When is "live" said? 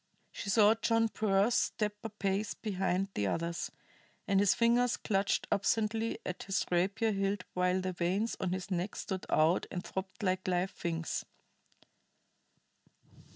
10.47-10.71